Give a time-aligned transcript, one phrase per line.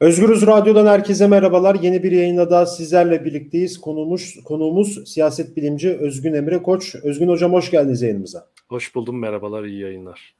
[0.00, 1.74] Özgürüz Radyo'dan herkese merhabalar.
[1.74, 3.80] Yeni bir yayında daha sizlerle birlikteyiz.
[3.80, 6.94] Konuğumuz, konuğumuz siyaset bilimci Özgün Emre Koç.
[6.94, 8.46] Özgün Hocam hoş geldiniz yayınımıza.
[8.68, 10.34] Hoş buldum, merhabalar, iyi yayınlar.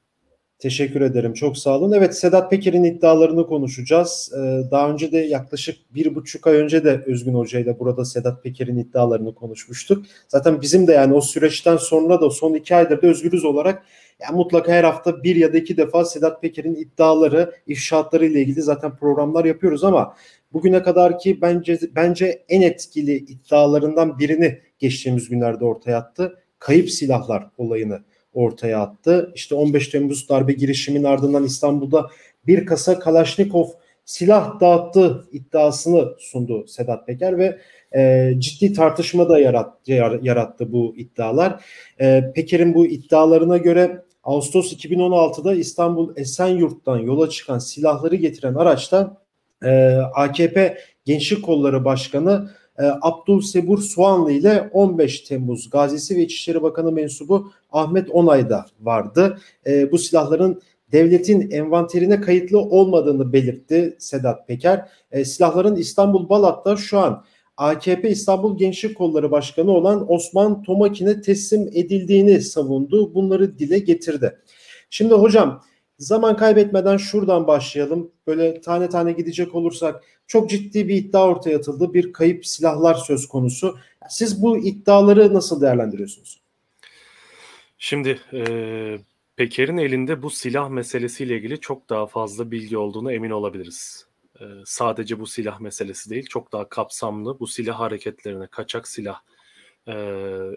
[0.61, 1.93] Teşekkür ederim, çok sağ olun.
[1.93, 4.33] Evet, Sedat Peker'in iddialarını konuşacağız.
[4.35, 8.43] Ee, daha önce de yaklaşık bir buçuk ay önce de Özgün Hoca ile burada Sedat
[8.43, 10.05] Peker'in iddialarını konuşmuştuk.
[10.29, 13.83] Zaten bizim de yani o süreçten sonra da son iki aydır da Özgürüz olarak
[14.21, 18.63] yani mutlaka her hafta bir ya da iki defa Sedat Peker'in iddiaları, ifşaatları ile ilgili
[18.63, 20.15] zaten programlar yapıyoruz ama
[20.53, 26.39] bugüne kadar ki bence bence en etkili iddialarından birini geçtiğimiz günlerde ortaya attı.
[26.59, 28.01] Kayıp silahlar olayını
[28.35, 29.33] ortaya attı.
[29.35, 32.11] İşte 15 Temmuz darbe girişiminin ardından İstanbul'da
[32.47, 33.67] bir kasa Kalaşnikov
[34.05, 37.59] silah dağıttı iddiasını sundu Sedat Peker ve
[37.97, 39.89] e, ciddi tartışma da yarat,
[40.23, 41.65] yarattı bu iddialar.
[42.01, 49.17] E, Peker'in bu iddialarına göre Ağustos 2016'da İstanbul Esenyurt'tan yola çıkan silahları getiren araçta
[49.65, 52.51] e, AKP Gençlik Kolları Başkanı
[53.01, 59.39] Abdul Sebur Soğanlı ile 15 Temmuz gazisi ve İçişleri Bakanı mensubu Ahmet Onay da vardı.
[59.67, 64.89] E, bu silahların devletin envanterine kayıtlı olmadığını belirtti Sedat Peker.
[65.13, 67.25] E, silahların İstanbul Balat'ta şu an
[67.57, 73.15] AKP İstanbul Gençlik Kolları Başkanı olan Osman Tomakin'e teslim edildiğini savundu.
[73.15, 74.39] Bunları dile getirdi.
[74.91, 75.63] Şimdi hocam
[76.01, 78.11] zaman kaybetmeden şuradan başlayalım.
[78.27, 81.95] Böyle tane tane gidecek olursak çok ciddi bir iddia ortaya atıldı.
[81.95, 83.79] Bir kayıp silahlar söz konusu.
[84.09, 86.41] Siz bu iddiaları nasıl değerlendiriyorsunuz?
[87.79, 88.43] Şimdi e,
[89.37, 94.07] Peker'in elinde bu silah meselesiyle ilgili çok daha fazla bilgi olduğunu emin olabiliriz.
[94.41, 99.21] Ee, sadece bu silah meselesi değil çok daha kapsamlı bu silah hareketlerine kaçak silah
[99.87, 99.93] e,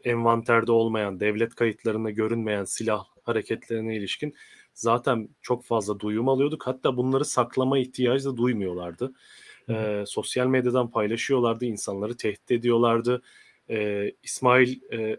[0.04, 4.36] envanterde olmayan devlet kayıtlarında görünmeyen silah hareketlerine ilişkin
[4.74, 9.14] zaten çok fazla duyum alıyorduk hatta bunları saklama ihtiyacı da duymuyorlardı.
[9.70, 13.22] E, sosyal medyadan paylaşıyorlardı insanları tehdit ediyorlardı.
[13.70, 15.18] E, İsmail e,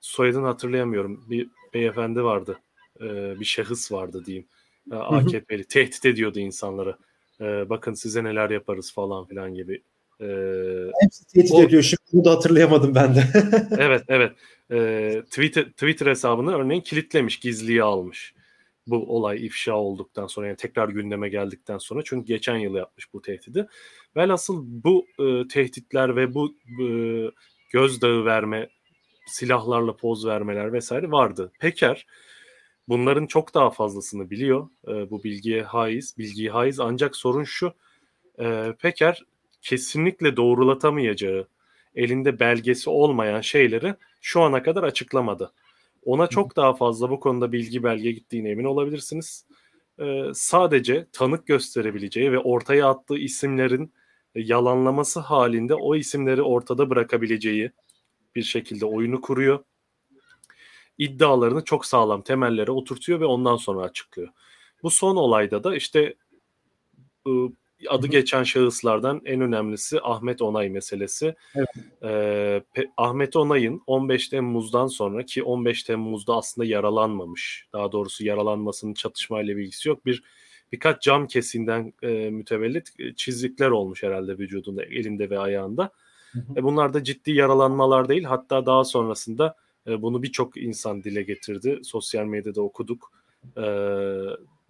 [0.00, 2.58] soyadını hatırlayamıyorum bir beyefendi vardı
[3.00, 4.46] e, bir şahıs vardı diyeyim.
[4.90, 6.96] AKP'li tehdit ediyordu insanları
[7.40, 9.82] e, bakın size neler yaparız falan filan gibi.
[10.20, 10.26] E,
[11.02, 11.82] Hepsi tehdit o, ediyor.
[11.82, 13.24] Şimdi bunu da hatırlayamadım ben de.
[13.78, 14.32] evet evet.
[14.72, 18.34] E, Twitter, Twitter hesabını örneğin kilitlemiş, gizliye almış.
[18.86, 23.22] Bu olay ifşa olduktan sonra yani tekrar gündeme geldikten sonra çünkü geçen yıl yapmış bu
[23.22, 23.66] tehdidi.
[24.16, 26.86] Velhasıl bu e, tehditler ve bu e,
[27.72, 28.68] gözdağı verme,
[29.26, 31.52] silahlarla poz vermeler vesaire vardı.
[31.60, 32.06] Peker
[32.88, 34.68] Bunların çok daha fazlasını biliyor.
[34.88, 36.80] E, bu bilgiye haiz, bilgiye haiz.
[36.80, 37.74] Ancak sorun şu,
[38.40, 39.24] e, Peker
[39.62, 41.48] kesinlikle doğrulatamayacağı,
[41.94, 45.52] elinde belgesi olmayan şeyleri şu ana kadar açıklamadı.
[46.04, 49.46] Ona çok daha fazla bu konuda bilgi belge gittiğine emin olabilirsiniz.
[49.98, 53.92] E, sadece tanık gösterebileceği ve ortaya attığı isimlerin
[54.34, 57.70] yalanlaması halinde o isimleri ortada bırakabileceği
[58.34, 59.64] bir şekilde oyunu kuruyor
[60.98, 64.28] iddialarını çok sağlam temellere oturtuyor ve ondan sonra açıklıyor.
[64.82, 66.14] Bu son olayda da işte
[67.88, 71.34] adı geçen şahıslardan en önemlisi Ahmet Onay meselesi.
[71.54, 71.68] Evet.
[72.02, 77.66] Ee, Ahmet Onay'ın 15 Temmuz'dan sonra ki 15 Temmuz'da aslında yaralanmamış.
[77.72, 80.06] Daha doğrusu yaralanmasının çatışmayla bilgisi yok.
[80.06, 80.22] Bir
[80.72, 85.90] birkaç cam kesinden e, mütevellit çizikler olmuş herhalde vücudunda, elinde ve ayağında.
[86.32, 86.60] Hı hı.
[86.60, 88.24] E, bunlar da ciddi yaralanmalar değil.
[88.24, 89.56] Hatta daha sonrasında
[89.86, 91.80] e, bunu birçok insan dile getirdi.
[91.82, 93.12] Sosyal medyada okuduk.
[93.56, 93.64] E,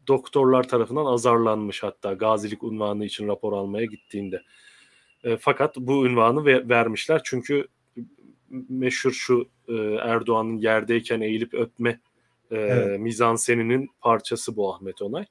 [0.09, 4.43] doktorlar tarafından azarlanmış hatta gazilik unvanı için rapor almaya gittiğinde.
[5.25, 7.67] E, fakat bu ünvanı ver, vermişler çünkü
[8.69, 12.01] meşhur şu e, Erdoğan'ın yerdeyken eğilip öpme
[12.51, 13.01] e, evet.
[13.01, 15.25] mizanseninin parçası bu Ahmet Onay.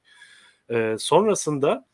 [0.70, 1.86] E, sonrasında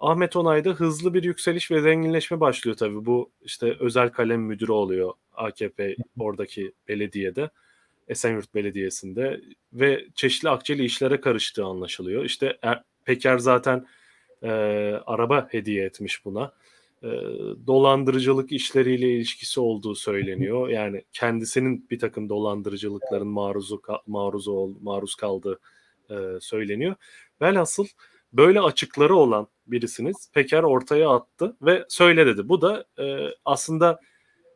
[0.00, 3.06] Ahmet Onay'da hızlı bir yükseliş ve zenginleşme başlıyor tabii.
[3.06, 7.50] Bu işte özel kalem müdürü oluyor AKP oradaki belediyede.
[8.08, 9.40] Esenyurt Belediyesi'nde
[9.72, 12.24] ve çeşitli akçeli işlere karıştığı anlaşılıyor.
[12.24, 13.86] İşte er, Peker zaten
[14.42, 14.50] e,
[15.06, 16.52] araba hediye etmiş buna.
[17.02, 17.08] E,
[17.66, 20.68] dolandırıcılık işleriyle ilişkisi olduğu söyleniyor.
[20.68, 25.60] Yani kendisinin bir takım dolandırıcılıkların maruzu maruzu maruz kaldığı
[26.10, 26.94] e, söyleniyor.
[27.40, 27.86] Velhasıl
[28.32, 32.48] böyle açıkları olan birisiniz Peker ortaya attı ve söyle dedi.
[32.48, 34.00] Bu da e, aslında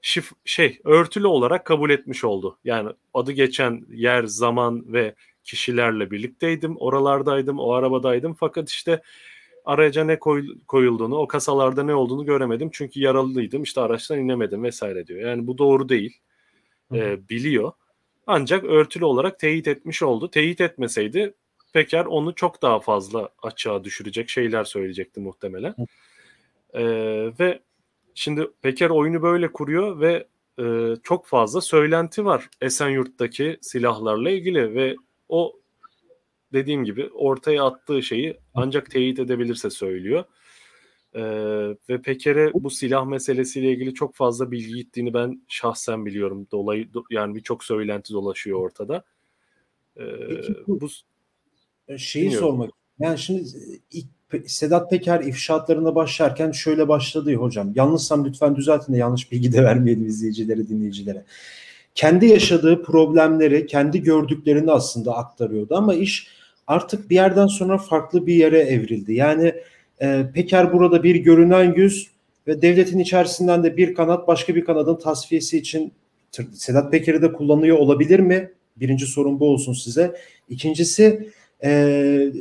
[0.02, 2.58] şif şey örtülü olarak kabul etmiş oldu.
[2.64, 5.14] Yani adı geçen yer, zaman ve
[5.44, 6.76] kişilerle birlikteydim.
[6.76, 8.34] Oralardaydım, o arabadaydım.
[8.34, 9.02] Fakat işte
[9.64, 10.18] araca ne
[10.68, 12.70] koyulduğunu, o kasalarda ne olduğunu göremedim.
[12.72, 13.62] Çünkü yaralıydım.
[13.62, 15.20] İşte araçtan inemedim vesaire diyor.
[15.20, 16.18] Yani bu doğru değil.
[16.94, 17.72] Ee, biliyor.
[18.26, 20.30] Ancak örtülü olarak teyit etmiş oldu.
[20.30, 21.34] Teyit etmeseydi
[21.72, 25.74] Peker onu çok daha fazla açığa düşürecek şeyler söyleyecekti muhtemelen.
[26.74, 26.84] Ee,
[27.40, 27.60] ve
[28.18, 30.26] şimdi Peker oyunu böyle kuruyor ve
[30.60, 34.96] e, çok fazla söylenti var Esenyurt'taki silahlarla ilgili ve
[35.28, 35.60] o
[36.52, 40.24] dediğim gibi ortaya attığı şeyi ancak teyit edebilirse söylüyor.
[41.14, 41.20] Ee,
[41.88, 46.46] ve Peker'e bu silah meselesiyle ilgili çok fazla bilgi gittiğini ben şahsen biliyorum.
[46.52, 49.04] Dolayı yani birçok söylenti dolaşıyor ortada.
[49.96, 50.88] Ee, Peki, bu, bu
[51.98, 52.48] şeyi bilmiyorum.
[52.48, 52.70] sormak.
[53.00, 53.44] Yani şimdi
[53.92, 54.06] ilk
[54.46, 57.72] Sedat Peker ifşaatlarına başlarken şöyle başladı hocam.
[57.74, 61.24] Yanlışsam lütfen düzeltin de yanlış bilgi de vermeyelim izleyicilere, dinleyicilere.
[61.94, 66.28] Kendi yaşadığı problemleri, kendi gördüklerini aslında aktarıyordu ama iş
[66.66, 69.14] artık bir yerden sonra farklı bir yere evrildi.
[69.14, 69.54] Yani
[70.02, 72.10] e, Peker burada bir görünen yüz
[72.46, 75.92] ve devletin içerisinden de bir kanat başka bir kanadın tasfiyesi için
[76.52, 78.50] Sedat Peker'i de kullanıyor olabilir mi?
[78.76, 80.16] Birinci sorun bu olsun size.
[80.48, 81.30] İkincisi
[81.64, 82.32] e,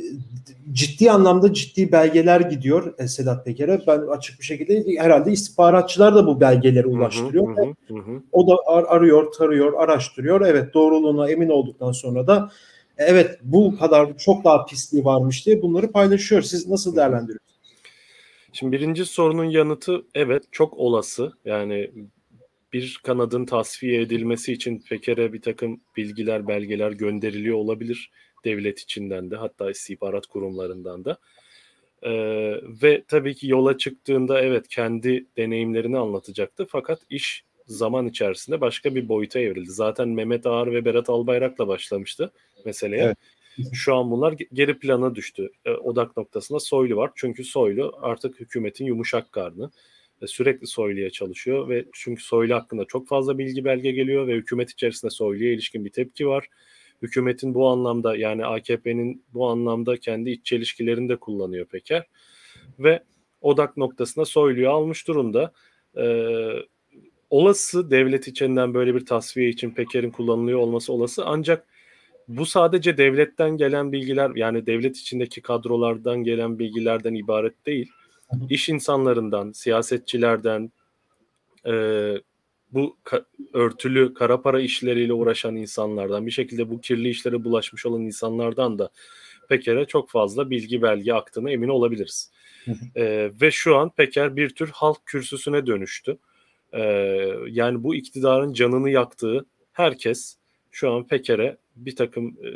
[0.72, 3.80] ciddi anlamda ciddi belgeler gidiyor e, Sedat Peker'e.
[3.86, 7.56] Ben açık bir şekilde herhalde istihbaratçılar da bu belgeleri ulaştırıyor.
[7.56, 8.22] Hı hı, hı, hı.
[8.32, 10.40] O da ar- arıyor, tarıyor, araştırıyor.
[10.40, 12.50] Evet doğruluğuna emin olduktan sonra da
[12.98, 16.42] evet bu kadar çok daha pisliği varmış diye bunları paylaşıyor.
[16.42, 17.48] Siz nasıl değerlendiriyorsunuz?
[18.52, 21.32] Şimdi birinci sorunun yanıtı evet çok olası.
[21.44, 21.90] Yani
[22.72, 28.10] bir kanadın tasfiye edilmesi için Peker'e bir takım bilgiler, belgeler gönderiliyor olabilir
[28.44, 31.18] devlet içinden de hatta istihbarat kurumlarından da.
[32.02, 32.10] Ee,
[32.82, 39.08] ve tabii ki yola çıktığında evet kendi deneyimlerini anlatacaktı fakat iş zaman içerisinde başka bir
[39.08, 39.70] boyuta evrildi.
[39.70, 42.32] Zaten Mehmet Ağar ve Berat Albayrak'la başlamıştı
[42.64, 43.02] meseleye.
[43.02, 43.16] Evet.
[43.72, 45.50] Şu an bunlar geri plana düştü.
[45.64, 47.10] E, odak noktasında Soylu var.
[47.14, 49.70] Çünkü Soylu artık hükümetin yumuşak karnı.
[50.22, 54.70] E, sürekli Soylu'ya çalışıyor ve çünkü Soylu hakkında çok fazla bilgi belge geliyor ve hükümet
[54.70, 56.48] içerisinde Soylu'ya ilişkin bir tepki var
[57.02, 62.06] hükümetin bu anlamda yani AKP'nin bu anlamda kendi iç çelişkilerini de kullanıyor Peker.
[62.78, 63.02] Ve
[63.40, 65.52] odak noktasına Soylu'yu almış durumda.
[65.96, 66.52] Ee,
[67.30, 71.66] olası devlet içinden böyle bir tasfiye için Peker'in kullanılıyor olması olası ancak
[72.28, 77.90] bu sadece devletten gelen bilgiler yani devlet içindeki kadrolardan gelen bilgilerden ibaret değil.
[78.50, 80.72] İş insanlarından, siyasetçilerden,
[81.66, 81.72] e,
[82.72, 88.02] bu ka- örtülü kara para işleriyle uğraşan insanlardan bir şekilde bu kirli işlere bulaşmış olan
[88.02, 88.90] insanlardan da
[89.48, 92.30] Peker'e çok fazla bilgi belge aktığına emin olabiliriz.
[92.96, 96.18] ee, ve şu an Peker bir tür halk kürsüsüne dönüştü.
[96.72, 96.80] Ee,
[97.48, 100.36] yani bu iktidarın canını yaktığı herkes
[100.70, 102.50] şu an Peker'e bir takım e,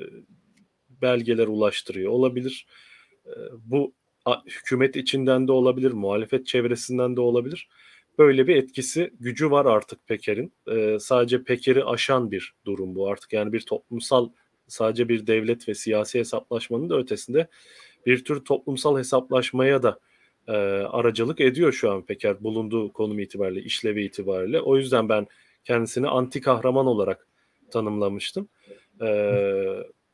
[1.02, 2.66] belgeler ulaştırıyor olabilir.
[3.26, 3.32] E,
[3.64, 3.92] bu
[4.24, 7.68] a, hükümet içinden de olabilir, muhalefet çevresinden de olabilir
[8.18, 10.52] böyle bir etkisi, gücü var artık Peker'in.
[10.70, 13.32] E, sadece Peker'i aşan bir durum bu artık.
[13.32, 14.28] Yani bir toplumsal,
[14.66, 17.48] sadece bir devlet ve siyasi hesaplaşmanın da ötesinde
[18.06, 19.98] bir tür toplumsal hesaplaşmaya da
[20.48, 20.52] e,
[20.90, 24.60] aracılık ediyor şu an Peker bulunduğu konum itibariyle, işlevi itibariyle.
[24.60, 25.26] O yüzden ben
[25.64, 27.28] kendisini anti kahraman olarak
[27.70, 28.48] tanımlamıştım.
[29.02, 29.32] E,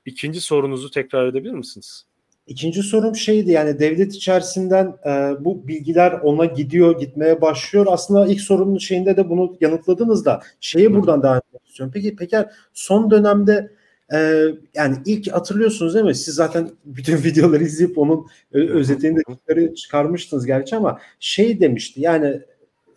[0.04, 2.07] ikinci sorunuzu tekrar edebilir misiniz?
[2.48, 7.86] İkinci sorum şeydi yani devlet içerisinden e, bu bilgiler ona gidiyor, gitmeye başlıyor.
[7.88, 11.92] Aslında ilk sorunun şeyinde de bunu yanıtladınız da şeyi buradan devam etmek istiyorum.
[11.94, 13.70] Peki Peker son dönemde
[14.12, 14.42] e,
[14.74, 16.14] yani ilk hatırlıyorsunuz değil mi?
[16.14, 22.40] Siz zaten bütün videoları izleyip onun özetini de çıkarmıştınız gerçi ama şey demişti yani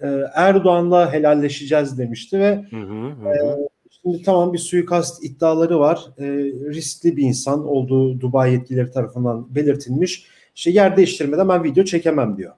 [0.01, 3.29] e, Erdoğan'la helalleşeceğiz demişti ve hı hı hı.
[3.29, 3.71] E,
[4.03, 6.05] Şimdi tamam bir suikast iddiaları var.
[6.17, 6.25] E,
[6.73, 10.25] riskli bir insan olduğu Dubai yetkilileri tarafından belirtilmiş.
[10.55, 12.53] İşte yer değiştirmeden ben video çekemem diyor.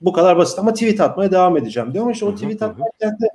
[0.00, 2.02] Bu kadar basit ama tweet atmaya devam edeceğim diyor.
[2.02, 3.28] Ama işte o tweet atmarken de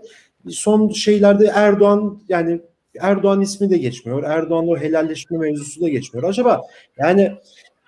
[0.52, 2.60] son şeylerde Erdoğan yani
[3.00, 4.24] Erdoğan ismi de geçmiyor.
[4.24, 6.30] Erdoğan'la o helalleşme mevzusu da geçmiyor.
[6.30, 6.62] Acaba
[6.98, 7.32] yani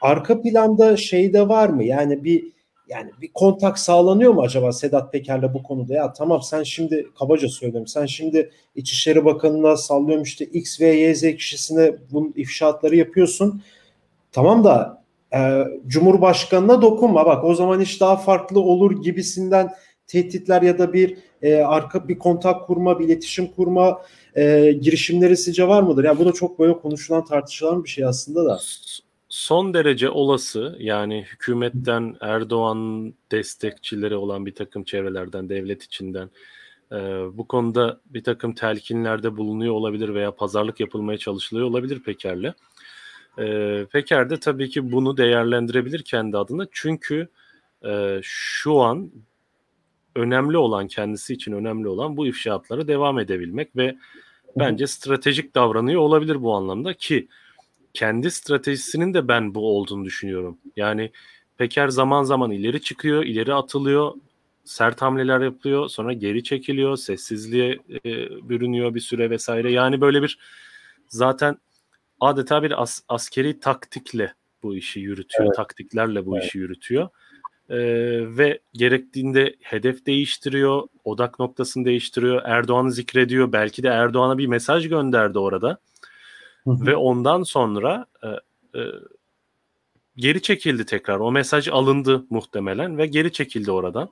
[0.02, 1.84] arka planda şey de var mı?
[1.84, 2.44] Yani bir
[2.92, 5.94] yani bir kontak sağlanıyor mu acaba Sedat Peker'le bu konuda?
[5.94, 7.88] Ya tamam sen şimdi kabaca söylüyorum.
[7.88, 13.62] Sen şimdi İçişleri Bakanı'na sallıyorum işte X ve Y Z kişisine bu ifşaatları yapıyorsun.
[14.32, 19.70] Tamam da e, Cumhurbaşkanı'na dokunma bak o zaman iş daha farklı olur gibisinden
[20.08, 24.02] tehditler ya da bir e, arka bir kontak kurma, bir iletişim kurma
[24.36, 26.04] e, girişimleri sizce var mıdır?
[26.04, 28.60] Ya yani bu da çok böyle konuşulan tartışılan bir şey aslında da
[29.32, 36.30] son derece olası yani hükümetten Erdoğan destekçileri olan bir takım çevrelerden devlet içinden
[36.92, 36.96] e,
[37.34, 42.54] bu konuda bir takım telkinlerde bulunuyor olabilir veya pazarlık yapılmaya çalışılıyor olabilir Peker'le.
[43.40, 46.68] E, Peker de tabii ki bunu değerlendirebilir kendi adına.
[46.72, 47.28] Çünkü
[47.86, 49.12] e, şu an
[50.16, 53.96] önemli olan kendisi için önemli olan bu ifşaatlara devam edebilmek ve
[54.56, 57.28] bence stratejik davranıyor olabilir bu anlamda ki
[57.94, 60.58] kendi stratejisinin de ben bu olduğunu düşünüyorum.
[60.76, 61.12] Yani
[61.58, 64.14] Peker zaman zaman ileri çıkıyor, ileri atılıyor,
[64.64, 68.12] sert hamleler yapıyor, sonra geri çekiliyor, sessizliğe e,
[68.50, 69.72] bürünüyor bir süre vesaire.
[69.72, 70.40] Yani böyle bir
[71.08, 71.58] zaten
[72.20, 74.34] adeta bir as, askeri taktikle
[74.64, 75.56] bu işi yürütüyor, evet.
[75.56, 76.48] taktiklerle bu evet.
[76.48, 77.10] işi yürütüyor.
[77.70, 77.78] Ee,
[78.38, 83.52] ve gerektiğinde hedef değiştiriyor, odak noktasını değiştiriyor, Erdoğan'ı zikrediyor.
[83.52, 85.78] Belki de Erdoğan'a bir mesaj gönderdi orada.
[86.68, 88.28] Ve ondan sonra e,
[88.80, 88.84] e,
[90.16, 91.20] geri çekildi tekrar.
[91.20, 94.10] O mesaj alındı muhtemelen ve geri çekildi oradan.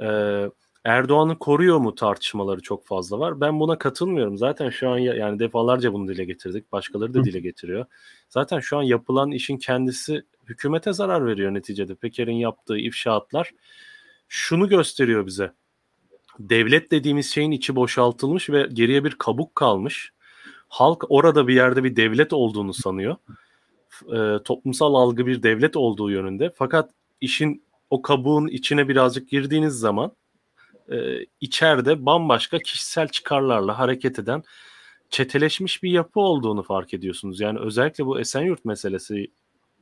[0.00, 0.50] Ee,
[0.84, 3.40] Erdoğan'ı koruyor mu tartışmaları çok fazla var.
[3.40, 4.38] Ben buna katılmıyorum.
[4.38, 6.72] Zaten şu an yani defalarca bunu dile getirdik.
[6.72, 7.86] Başkaları da dile getiriyor.
[8.28, 11.94] Zaten şu an yapılan işin kendisi hükümete zarar veriyor neticede.
[11.94, 13.50] Peker'in yaptığı ifşaatlar
[14.28, 15.52] şunu gösteriyor bize.
[16.38, 20.12] Devlet dediğimiz şeyin içi boşaltılmış ve geriye bir kabuk kalmış.
[20.70, 23.16] Halk orada bir yerde bir devlet olduğunu sanıyor.
[24.12, 26.50] E, toplumsal algı bir devlet olduğu yönünde.
[26.56, 30.12] Fakat işin o kabuğun içine birazcık girdiğiniz zaman
[30.92, 34.42] e, içeride bambaşka kişisel çıkarlarla hareket eden
[35.10, 37.40] çeteleşmiş bir yapı olduğunu fark ediyorsunuz.
[37.40, 39.30] Yani özellikle bu Esenyurt meselesi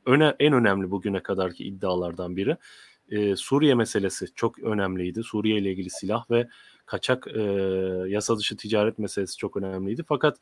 [0.05, 2.57] öne, en önemli bugüne kadarki iddialardan biri.
[3.11, 5.23] Ee, Suriye meselesi çok önemliydi.
[5.23, 6.47] Suriye ile ilgili silah ve
[6.85, 7.41] kaçak e,
[8.07, 10.03] yasa dışı ticaret meselesi çok önemliydi.
[10.07, 10.37] Fakat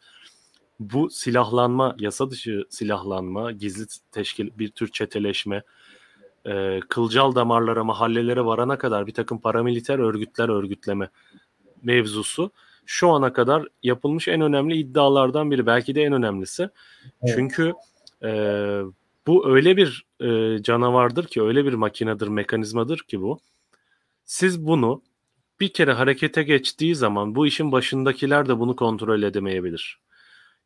[0.79, 5.63] bu silahlanma, yasa dışı silahlanma, gizli teşkil, bir tür çeteleşme,
[6.46, 11.10] e, kılcal damarlara, mahallelere varana kadar bir takım paramiliter örgütler örgütleme
[11.84, 12.51] mevzusu
[12.86, 15.65] şu ana kadar yapılmış en önemli iddialardan biri.
[15.65, 16.69] Belki de en önemlisi.
[17.22, 17.36] Evet.
[17.36, 17.74] Çünkü
[18.24, 18.29] e,
[19.27, 23.39] bu öyle bir e, canavardır ki, öyle bir makinedir, mekanizmadır ki bu.
[24.25, 25.01] Siz bunu
[25.60, 30.00] bir kere harekete geçtiği zaman bu işin başındakiler de bunu kontrol edemeyebilir.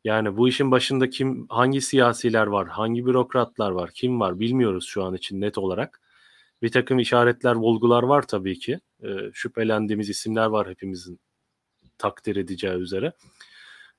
[0.04, 5.04] Yani bu işin başında kim, hangi siyasiler var, hangi bürokratlar var, kim var bilmiyoruz şu
[5.04, 6.00] an için net olarak.
[6.62, 8.80] Bir takım işaretler, bulgular var tabii ki.
[9.02, 11.20] E, şüphelendiğimiz isimler var hepimizin
[11.98, 13.12] takdir edeceği üzere.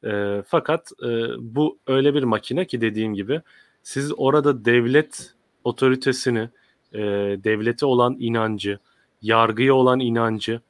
[0.05, 1.07] E, fakat e,
[1.39, 3.41] bu öyle bir makine ki dediğim gibi
[3.83, 5.33] siz orada devlet
[5.63, 6.49] otoritesini,
[6.93, 6.99] e,
[7.43, 8.79] devlete olan inancı,
[9.21, 10.61] yargıya olan inancı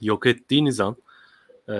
[0.00, 0.96] yok ettiğiniz an
[1.68, 1.76] e,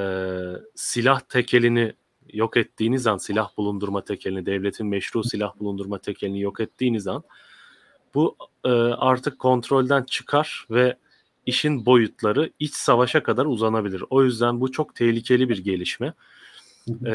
[0.75, 1.93] silah tekelini
[2.33, 7.25] yok ettiğiniz an silah bulundurma tekelini, devletin meşru silah bulundurma tekelini yok ettiğiniz an
[8.15, 8.69] bu e,
[8.99, 10.97] artık kontrolden çıkar ve
[11.47, 14.05] işin boyutları iç savaşa kadar uzanabilir.
[14.11, 16.15] O yüzden bu çok tehlikeli bir gelişme.
[17.07, 17.15] E,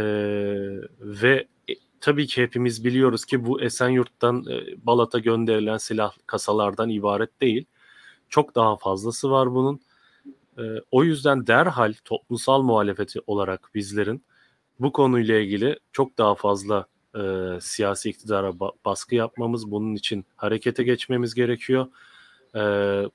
[1.00, 7.41] ve e, tabii ki hepimiz biliyoruz ki bu Esenyurt'tan e, Balat'a gönderilen silah kasalardan ibaret
[7.41, 7.65] değil.
[8.29, 9.79] Çok daha fazlası var bunun.
[10.58, 14.24] E, o yüzden derhal toplumsal muhalefeti olarak bizlerin
[14.80, 17.22] bu konuyla ilgili çok daha fazla e,
[17.62, 21.88] siyasi iktidara ba- baskı yapmamız, bunun için harekete geçmemiz gerekiyor.
[22.56, 22.63] E,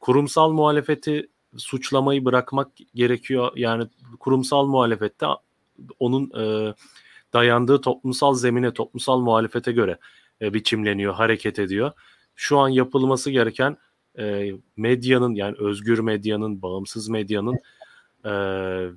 [0.00, 3.52] kurumsal muhalefeti suçlamayı bırakmak gerekiyor.
[3.56, 3.86] Yani
[4.20, 5.26] kurumsal muhalefette
[5.98, 6.74] onun e,
[7.32, 9.98] dayandığı toplumsal zemine, toplumsal muhalefete göre
[10.42, 11.92] e, biçimleniyor, hareket ediyor.
[12.34, 13.76] Şu an yapılması gereken
[14.18, 17.58] e, medyanın yani özgür medyanın, bağımsız medyanın
[18.24, 18.32] e,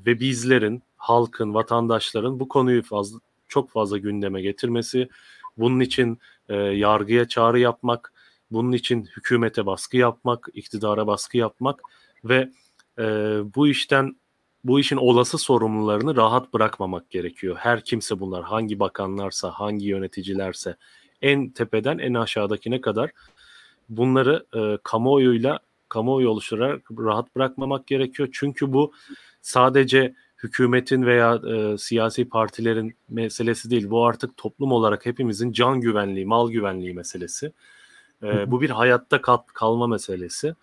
[0.06, 5.10] ve bizlerin halkın, vatandaşların bu konuyu fazla çok fazla gündeme getirmesi,
[5.58, 8.14] bunun için e, yargıya çağrı yapmak,
[8.52, 11.80] bunun için hükümete baskı yapmak, iktidara baskı yapmak
[12.24, 12.50] ve
[13.00, 13.04] e,
[13.56, 14.16] bu işten
[14.64, 17.56] bu işin olası sorumlularını rahat bırakmamak gerekiyor.
[17.60, 20.76] Her kimse bunlar hangi bakanlarsa, hangi yöneticilerse
[21.22, 23.12] en tepeden en aşağıdakine kadar
[23.90, 28.30] bunları e, kamuoyuyla kamuoyu oluşturarak rahat bırakmamak gerekiyor.
[28.32, 28.94] Çünkü bu
[29.42, 33.90] sadece hükümetin veya e, siyasi partilerin meselesi değil.
[33.90, 37.52] Bu artık toplum olarak hepimizin can güvenliği, mal güvenliği meselesi.
[38.24, 40.56] E, bu bir hayatta kal- kalma meselesi.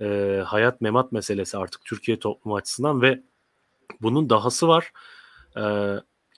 [0.00, 3.22] E, hayat memat meselesi artık Türkiye toplumu açısından ve
[4.02, 4.92] bunun dahası var.
[5.56, 5.64] E,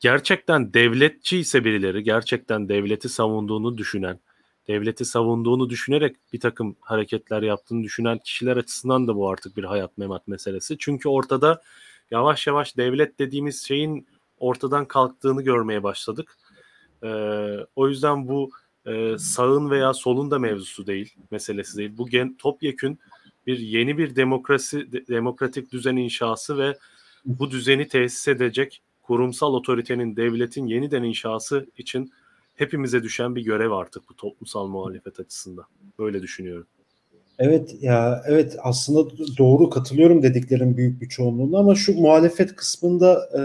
[0.01, 4.21] gerçekten devletçi ise birileri, gerçekten devleti savunduğunu düşünen,
[4.69, 9.99] devleti savunduğunu düşünerek bir takım hareketler yaptığını düşünen kişiler açısından da bu artık bir hayat
[9.99, 10.77] memat meselesi.
[10.79, 11.63] Çünkü ortada
[12.11, 14.07] yavaş yavaş devlet dediğimiz şeyin
[14.39, 16.37] ortadan kalktığını görmeye başladık.
[17.03, 17.09] E,
[17.77, 18.51] o yüzden bu
[18.87, 21.93] e, sağın veya solun da mevzusu değil, meselesi değil.
[21.99, 22.99] Bu gen, topyekün
[23.47, 26.79] bir yeni bir demokrasi, de, demokratik düzen inşası ve
[27.25, 32.13] bu düzeni tesis edecek kurumsal otoritenin, devletin yeniden inşası için
[32.55, 35.65] hepimize düşen bir görev artık bu toplumsal muhalefet açısından.
[35.99, 36.67] Böyle düşünüyorum.
[37.41, 43.41] Evet ya evet aslında doğru katılıyorum dediklerin büyük bir çoğunluğuna ama şu muhalefet kısmında e,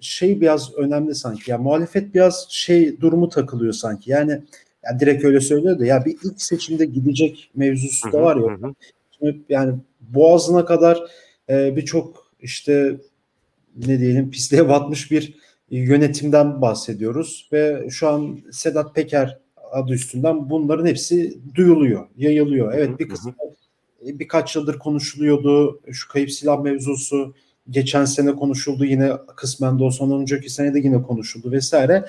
[0.00, 1.50] şey biraz önemli sanki.
[1.50, 4.10] Ya muhalefet biraz şey durumu takılıyor sanki.
[4.10, 4.42] Yani,
[4.84, 8.68] yani direkt öyle söylüyor da ya bir ilk seçimde gidecek mevzusu da var ya.
[8.68, 8.74] Hı.
[9.18, 11.02] Şimdi yani boğazına kadar
[11.48, 12.96] e, birçok işte
[13.86, 15.34] ne diyelim pisliğe batmış bir
[15.70, 19.38] yönetimden bahsediyoruz ve şu an Sedat Peker
[19.72, 22.72] adı üstünden bunların hepsi duyuluyor, yayılıyor.
[22.74, 23.34] Evet bir kısmı
[24.02, 25.80] birkaç yıldır konuşuluyordu.
[25.92, 27.34] Şu kayıp silah mevzusu
[27.70, 32.04] geçen sene konuşuldu yine kısmen de olsa önceki sene de yine konuşuldu vesaire.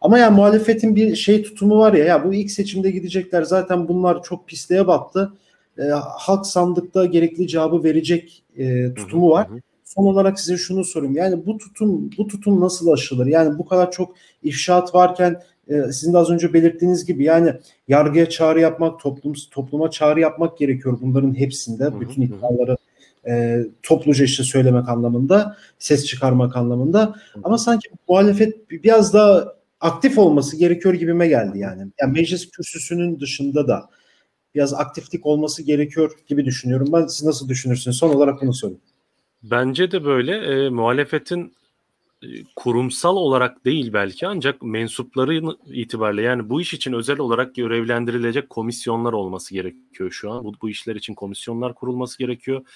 [0.00, 3.88] Ama ya yani muhalefetin bir şey tutumu var ya ya bu ilk seçimde gidecekler zaten
[3.88, 5.32] bunlar çok pisliğe battı.
[5.78, 5.82] E,
[6.18, 9.48] halk sandıkta gerekli cevabı verecek e, tutumu var.
[9.84, 11.16] Son olarak size şunu sorayım.
[11.16, 13.26] Yani bu tutum bu tutum nasıl aşılır?
[13.26, 17.54] Yani bu kadar çok ifşaat varken e, sizin de az önce belirttiğiniz gibi yani
[17.88, 21.84] yargıya çağrı yapmak, toplum topluma çağrı yapmak gerekiyor bunların hepsinde.
[21.84, 22.76] Hı hı, bütün iddiaları
[23.28, 27.14] e, topluca işte söylemek anlamında, ses çıkarmak anlamında.
[27.32, 27.40] Hı.
[27.44, 31.86] Ama sanki muhalefet biraz daha aktif olması gerekiyor gibime geldi yani.
[32.00, 33.90] Yani meclis kürsüsünün dışında da
[34.54, 36.88] biraz aktiflik olması gerekiyor gibi düşünüyorum.
[36.92, 37.96] Ben siz nasıl düşünürsünüz?
[37.96, 38.80] Son olarak bunu sorayım.
[39.42, 40.36] Bence de böyle.
[40.36, 41.52] E, muhalefetin
[42.56, 49.12] kurumsal olarak değil belki ancak mensupları itibariyle yani bu iş için özel olarak görevlendirilecek komisyonlar
[49.12, 50.44] olması gerekiyor şu an.
[50.44, 52.66] Bu, bu işler için komisyonlar kurulması gerekiyor.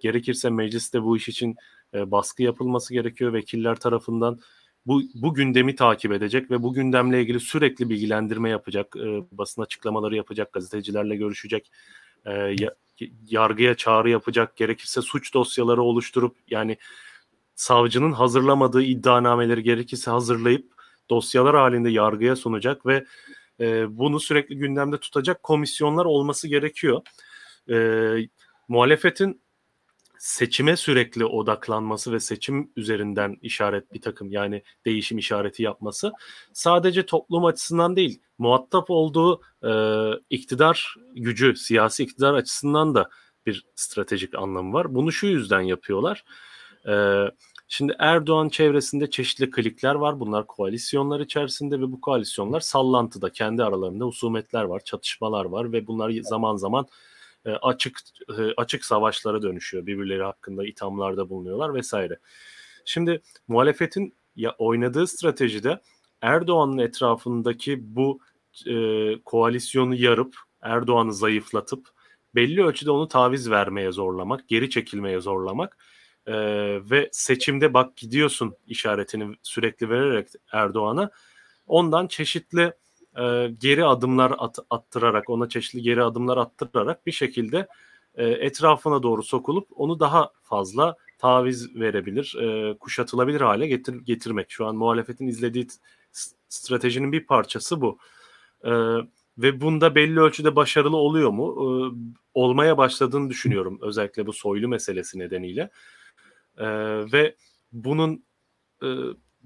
[0.00, 1.56] Gerekirse mecliste bu iş için
[1.94, 4.40] e, baskı yapılması gerekiyor vekiller tarafından.
[4.86, 10.16] Bu, bu gündemi takip edecek ve bu gündemle ilgili sürekli bilgilendirme yapacak, e, basın açıklamaları
[10.16, 11.70] yapacak, gazetecilerle görüşecek,
[12.24, 12.74] e, ya,
[13.30, 16.76] yargıya çağrı yapacak, gerekirse suç dosyaları oluşturup yani
[17.54, 20.72] savcının hazırlamadığı iddianameleri gerekirse hazırlayıp
[21.10, 23.04] dosyalar halinde yargıya sunacak ve
[23.60, 27.02] e, bunu sürekli gündemde tutacak komisyonlar olması gerekiyor.
[27.70, 27.76] E,
[28.68, 29.44] muhalefetin
[30.18, 36.12] seçime sürekli odaklanması ve seçim üzerinden işaret bir takım yani değişim işareti yapması
[36.52, 39.72] sadece toplum açısından değil muhatap olduğu e,
[40.30, 43.10] iktidar gücü siyasi iktidar açısından da
[43.46, 44.94] bir stratejik anlamı var.
[44.94, 46.24] Bunu şu yüzden yapıyorlar.
[46.88, 47.24] E,
[47.68, 50.20] şimdi Erdoğan çevresinde çeşitli klikler var.
[50.20, 53.30] Bunlar koalisyonlar içerisinde ve bu koalisyonlar sallantıda.
[53.32, 56.86] Kendi aralarında husumetler var, çatışmalar var ve bunlar zaman zaman
[57.46, 57.98] e, açık
[58.38, 59.86] e, açık savaşlara dönüşüyor.
[59.86, 62.18] Birbirleri hakkında ithamlarda bulunuyorlar vesaire.
[62.84, 65.80] Şimdi muhalefetin ya oynadığı stratejide
[66.20, 68.20] Erdoğan'ın etrafındaki bu
[68.66, 68.76] e,
[69.24, 71.88] koalisyonu yarıp Erdoğan'ı zayıflatıp
[72.34, 75.78] belli ölçüde onu taviz vermeye zorlamak, geri çekilmeye zorlamak
[76.26, 76.34] e,
[76.90, 81.10] ve seçimde bak gidiyorsun işaretini sürekli vererek Erdoğan'a
[81.66, 82.72] ondan çeşitli
[83.18, 87.66] e, geri adımlar at, attırarak ona çeşitli geri adımlar attırarak bir şekilde
[88.14, 94.50] e, etrafına doğru sokulup onu daha fazla taviz verebilir, e, kuşatılabilir hale getir, getirmek.
[94.50, 95.66] Şu an muhalefetin izlediği
[96.48, 97.98] stratejinin bir parçası bu.
[98.64, 98.70] E,
[99.38, 101.54] ve bunda belli ölçüde başarılı oluyor mu?
[101.54, 101.66] E,
[102.34, 105.70] olmaya başladığını düşünüyorum özellikle bu soylu meselesi nedeniyle.
[106.58, 106.66] E,
[107.12, 107.36] ve
[107.72, 108.24] bunun
[108.82, 108.88] e,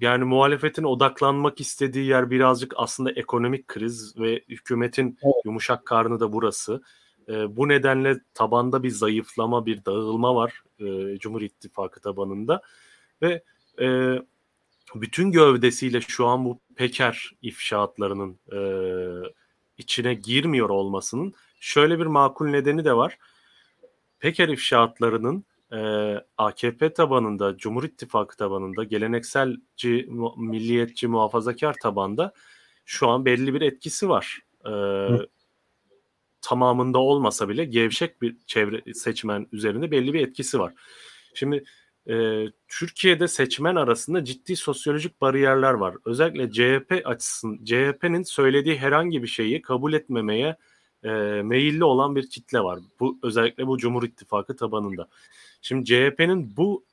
[0.01, 6.83] yani muhalefetin odaklanmak istediği yer birazcık aslında ekonomik kriz ve hükümetin yumuşak karnı da burası.
[7.29, 12.63] E, bu nedenle tabanda bir zayıflama, bir dağılma var e, Cumhur İttifakı tabanında
[13.23, 13.43] ve
[13.81, 14.19] e,
[14.95, 18.61] bütün gövdesiyle şu an bu Peker ifşaatlarının e,
[19.79, 23.19] içine girmiyor olmasının şöyle bir makul nedeni de var.
[24.19, 25.79] Peker ifşaatlarının e,
[26.39, 32.33] AKP tabanında, Cumhur İttifakı tabanında, gelenekselci, milliyetçi, muhafazakar tabanda
[32.85, 34.39] şu an belli bir etkisi var.
[34.67, 34.73] E,
[36.41, 40.73] tamamında olmasa bile gevşek bir çevre seçmen üzerinde belli bir etkisi var.
[41.35, 41.65] Şimdi
[42.09, 45.95] e, Türkiye'de seçmen arasında ciddi sosyolojik bariyerler var.
[46.05, 50.57] Özellikle CHP açısından CHP'nin söylediği herhangi bir şeyi kabul etmemeye
[51.05, 51.09] e,
[51.43, 52.79] meyilli olan bir kitle var.
[53.01, 55.09] Bu özellikle bu Cumhur İttifakı tabanında.
[55.63, 56.85] Şimdi CHP'nin bu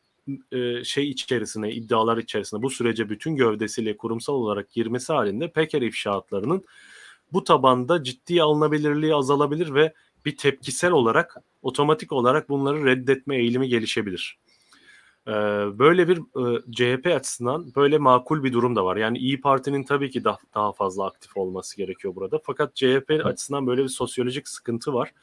[0.52, 6.66] e, şey içerisine, iddialar içerisine bu sürece bütün gövdesiyle kurumsal olarak girmesi halinde Peker ifşaatlarının
[7.34, 9.94] bu tabanda ciddi alınabilirliği azalabilir ve
[10.26, 14.38] bir tepkisel olarak otomatik olarak bunları reddetme eğilimi gelişebilir.
[15.28, 15.32] Ee,
[15.80, 18.98] böyle bir e, CHP açısından böyle makul bir durum da var.
[18.98, 22.40] Yani İyi Parti'nin tabii ki daha, daha fazla aktif olması gerekiyor burada.
[22.44, 25.14] Fakat CHP açısından böyle bir sosyolojik sıkıntı var.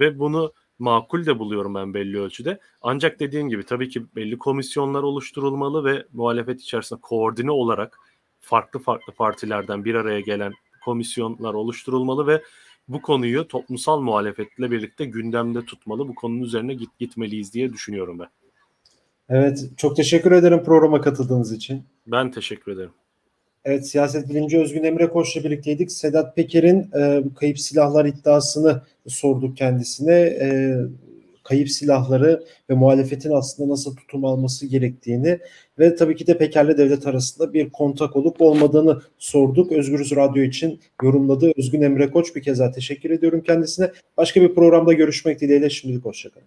[0.00, 2.60] Ve bunu makul de buluyorum ben belli ölçüde.
[2.82, 7.98] Ancak dediğim gibi tabii ki belli komisyonlar oluşturulmalı ve muhalefet içerisinde koordine olarak
[8.40, 10.52] farklı farklı partilerden bir araya gelen
[10.84, 12.42] komisyonlar oluşturulmalı ve
[12.88, 16.08] bu konuyu toplumsal muhalefetle birlikte gündemde tutmalı.
[16.08, 18.28] Bu konunun üzerine git gitmeliyiz diye düşünüyorum ben.
[19.30, 21.82] Evet, çok teşekkür ederim programa katıldığınız için.
[22.06, 22.90] Ben teşekkür ederim.
[23.64, 25.92] Evet, siyaset bilimci Özgün Emre Koç'la birlikteydik.
[25.92, 30.14] Sedat Peker'in e, kayıp silahlar iddiasını sorduk kendisine.
[30.20, 30.76] E,
[31.44, 35.38] kayıp silahları ve muhalefetin aslında nasıl tutum alması gerektiğini
[35.78, 39.72] ve tabii ki de Peker'le devlet arasında bir kontak olup olmadığını sorduk.
[39.72, 43.90] Özgürüz Radyo için yorumladı Özgün Emre Koç bir kez daha teşekkür ediyorum kendisine.
[44.16, 46.46] Başka bir programda görüşmek dileğiyle şimdilik hoşçakalın.